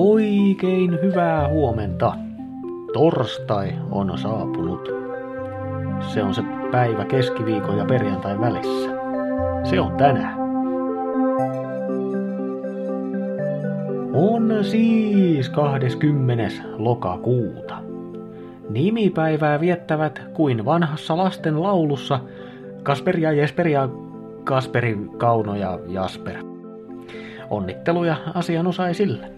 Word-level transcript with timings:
Oikein 0.00 0.98
hyvää 1.02 1.48
huomenta. 1.48 2.12
Torstai 2.92 3.74
on 3.90 4.18
saapunut. 4.18 4.88
Se 6.08 6.22
on 6.22 6.34
se 6.34 6.42
päivä 6.70 7.04
keskiviikon 7.04 7.78
ja 7.78 7.84
perjantai 7.84 8.40
välissä. 8.40 8.90
Se 9.64 9.80
on 9.80 9.92
tänään. 9.96 10.38
On 14.12 14.64
siis 14.64 15.48
20. 15.48 16.54
lokakuuta. 16.76 17.78
Nimipäivää 18.70 19.60
viettävät 19.60 20.22
kuin 20.34 20.64
vanhassa 20.64 21.16
lasten 21.16 21.62
laulussa 21.62 22.20
Kasper 22.82 23.18
ja 23.18 23.32
Jesper 23.32 23.68
ja 23.68 23.88
Kasperi, 24.44 24.98
Kauno 25.16 25.54
ja 25.54 25.78
Jasper. 25.88 26.36
Onnitteluja 27.50 28.16
asianosaisille. 28.34 29.37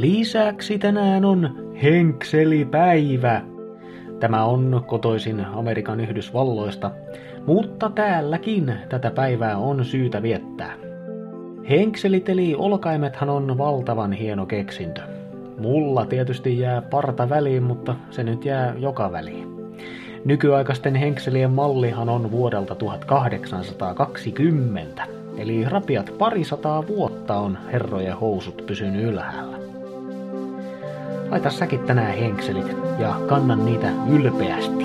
Lisäksi 0.00 0.78
tänään 0.78 1.24
on 1.24 1.72
Henkselipäivä. 1.82 3.42
Tämä 4.20 4.44
on 4.44 4.84
kotoisin 4.86 5.44
Amerikan 5.44 6.00
Yhdysvalloista, 6.00 6.90
mutta 7.46 7.90
täälläkin 7.90 8.74
tätä 8.88 9.10
päivää 9.10 9.58
on 9.58 9.84
syytä 9.84 10.22
viettää. 10.22 10.74
Henkselit 11.68 12.28
eli 12.28 12.54
olkaimethan 12.54 13.30
on 13.30 13.58
valtavan 13.58 14.12
hieno 14.12 14.46
keksintö. 14.46 15.00
Mulla 15.58 16.06
tietysti 16.06 16.58
jää 16.58 16.82
parta 16.82 17.28
väliin, 17.28 17.62
mutta 17.62 17.96
se 18.10 18.24
nyt 18.24 18.44
jää 18.44 18.74
joka 18.78 19.12
väliin. 19.12 19.48
Nykyaikaisten 20.24 20.94
henkselien 20.94 21.50
mallihan 21.50 22.08
on 22.08 22.30
vuodelta 22.30 22.74
1820, 22.74 25.06
eli 25.36 25.64
rapiat 25.64 26.14
parisataa 26.18 26.86
vuotta 26.86 27.36
on 27.36 27.58
herrojen 27.72 28.16
housut 28.16 28.62
pysynyt 28.66 29.02
ylhäällä. 29.02 29.61
Laita 31.32 31.50
säkin 31.50 31.80
tänään 31.80 32.16
henkselit 32.16 32.76
ja 32.98 33.20
kannan 33.26 33.64
niitä 33.64 33.92
ylpeästi. 34.10 34.84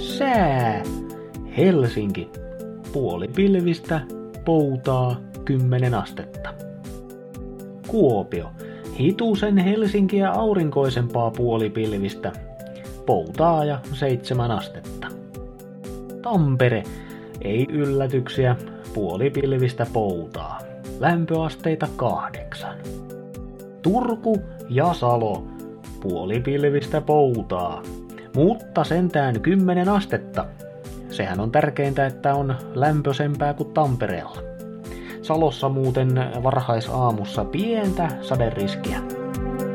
Sää. 0.00 0.82
Helsinki. 1.56 2.30
Puoli 2.92 3.28
pilvistä, 3.28 4.00
poutaa 4.44 5.16
10 5.44 5.94
astetta. 5.94 6.54
Kuopio. 7.86 8.50
Hitusen 8.98 9.58
Helsinkiä 9.58 10.30
aurinkoisempaa 10.30 11.30
puolipilvistä, 11.30 12.32
poutaa 13.06 13.64
ja 13.64 13.80
7 13.92 14.50
astetta. 14.50 15.06
Tampere. 16.22 16.82
Ei 17.42 17.66
yllätyksiä, 17.70 18.56
puolipilvistä 18.94 19.86
poutaa. 19.92 20.73
Lämpöasteita 21.00 21.88
kahdeksan. 21.96 22.76
Turku 23.82 24.42
ja 24.68 24.92
Salo. 24.92 25.44
Puolipilvistä 26.00 27.00
poutaa. 27.00 27.82
Mutta 28.34 28.84
sentään 28.84 29.40
10 29.40 29.88
astetta. 29.88 30.46
Sehän 31.10 31.40
on 31.40 31.50
tärkeintä, 31.50 32.06
että 32.06 32.34
on 32.34 32.54
lämpösempää 32.74 33.54
kuin 33.54 33.72
Tampereella. 33.72 34.42
Salossa 35.22 35.68
muuten 35.68 36.08
varhaisaamussa 36.42 37.44
pientä 37.44 38.08
saderiskiä. 38.20 38.98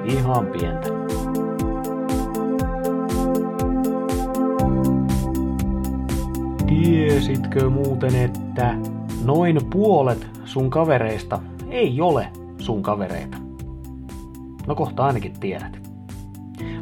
Ihan 0.05 0.45
pientä. 0.47 0.89
Tiesitkö 6.67 7.69
muuten, 7.69 8.15
että 8.15 8.75
noin 9.23 9.59
puolet 9.69 10.27
sun 10.45 10.69
kavereista 10.69 11.39
ei 11.69 12.01
ole 12.01 12.27
sun 12.59 12.83
kavereita? 12.83 13.37
No 14.67 14.75
kohta 14.75 15.05
ainakin 15.05 15.39
tiedät. 15.39 15.79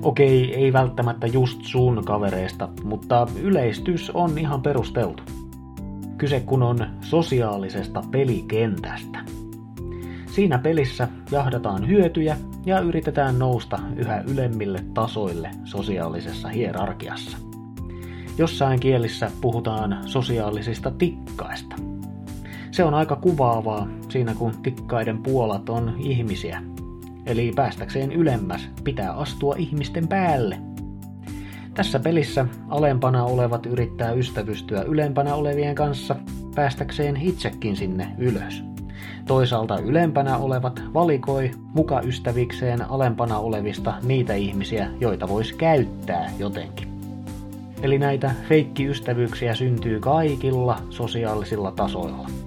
Okei, 0.02 0.56
ei 0.56 0.74
välttämättä 0.74 1.28
just 1.28 1.60
sun 1.62 2.06
kavereista, 2.06 2.70
mutta 2.84 3.28
yleistys 3.42 4.10
on 4.10 4.38
ihan 4.38 4.62
perusteltu. 4.62 5.24
Kyse 6.18 6.40
kun 6.40 6.64
on 6.64 6.88
sosiaalisesta 7.02 8.04
pelikentästä. 8.12 9.20
Siinä 10.26 10.58
pelissä 10.58 11.08
jahdataan 11.32 11.88
hyötyjä 11.88 12.38
ja 12.66 12.80
yritetään 12.80 13.40
nousta 13.40 13.80
yhä 13.96 14.24
ylemmille 14.28 14.84
tasoille 14.94 15.52
sosiaalisessa 15.64 16.48
hierarkiassa. 16.48 17.38
Jossain 18.38 18.80
kielissä 18.80 19.32
puhutaan 19.42 19.98
sosiaalisista 20.06 20.92
tikkaista. 20.92 21.97
Se 22.78 22.84
on 22.84 22.94
aika 22.94 23.16
kuvaavaa 23.16 23.88
siinä 24.10 24.34
kun 24.34 24.52
tikkaiden 24.64 25.18
puolat 25.24 25.70
on 25.70 25.96
ihmisiä. 26.00 26.62
Eli 27.26 27.52
päästäkseen 27.56 28.12
ylemmäs 28.12 28.70
pitää 28.84 29.14
astua 29.14 29.56
ihmisten 29.58 30.08
päälle. 30.08 30.58
Tässä 31.74 32.00
pelissä 32.00 32.46
alempana 32.70 33.24
olevat 33.24 33.66
yrittää 33.66 34.12
ystävystyä 34.12 34.82
ylempänä 34.82 35.36
olevien 35.36 35.76
kanssa 35.76 36.16
päästäkseen 36.56 37.18
itsekin 37.22 37.76
sinne 37.76 38.08
ylös. 38.18 38.64
Toisaalta 39.28 39.80
ylempänä 39.80 40.38
olevat 40.38 40.84
valikoi 40.94 41.52
muka 41.74 42.02
ystävikseen 42.02 42.90
alempana 42.90 43.38
olevista 43.38 43.94
niitä 44.04 44.34
ihmisiä, 44.34 44.90
joita 45.00 45.28
voisi 45.28 45.56
käyttää 45.56 46.32
jotenkin. 46.40 46.88
Eli 47.82 48.00
näitä 48.00 48.32
feikkiystävyyksiä 48.50 49.56
syntyy 49.56 50.00
kaikilla 50.00 50.78
sosiaalisilla 50.90 51.72
tasoilla. 51.72 52.47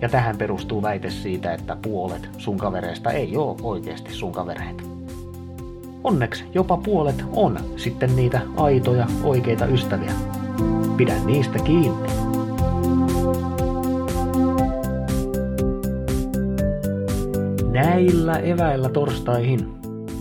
Ja 0.00 0.08
tähän 0.08 0.38
perustuu 0.38 0.82
väite 0.82 1.10
siitä, 1.10 1.52
että 1.54 1.76
puolet 1.82 2.30
sun 2.38 2.58
kavereista 2.58 3.10
ei 3.10 3.36
ole 3.36 3.56
oikeasti 3.62 4.14
sun 4.14 4.32
kavereita. 4.32 4.82
Onneksi 6.04 6.44
jopa 6.54 6.76
puolet 6.76 7.24
on 7.32 7.58
sitten 7.76 8.16
niitä 8.16 8.40
aitoja, 8.56 9.06
oikeita 9.22 9.66
ystäviä. 9.66 10.12
Pidä 10.96 11.14
niistä 11.24 11.58
kiinni. 11.58 12.08
Näillä 17.72 18.38
eväillä 18.38 18.88
torstaihin. 18.88 19.68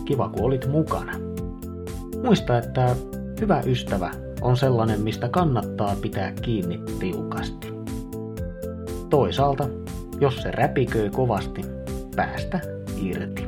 Kiva 0.05 0.29
kun 0.29 0.43
olit 0.43 0.67
mukana. 0.71 1.11
Muista, 2.23 2.57
että 2.57 2.95
hyvä 3.41 3.61
ystävä 3.65 4.11
on 4.41 4.57
sellainen, 4.57 5.01
mistä 5.01 5.29
kannattaa 5.29 5.95
pitää 6.01 6.31
kiinni 6.31 6.79
tiukasti. 6.99 7.76
Toisaalta, 9.09 9.69
jos 10.21 10.35
se 10.35 10.51
räpiköi 10.51 11.09
kovasti, 11.09 11.61
päästä 12.15 12.59
irti. 13.01 13.47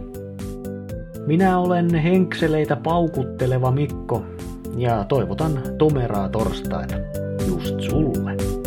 Minä 1.28 1.60
olen 1.60 1.96
henkseleitä 1.96 2.76
paukutteleva 2.76 3.72
Mikko 3.72 4.24
ja 4.78 5.04
toivotan 5.04 5.62
tomeraa 5.78 6.30
torstaita 6.30 6.96
just 7.48 7.80
sulle. 7.80 8.59